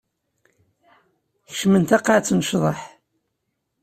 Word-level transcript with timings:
Kecmen 1.49 1.83
taqaɛet 1.89 2.29
n 2.37 2.39
ccḍeḥ. 2.47 2.79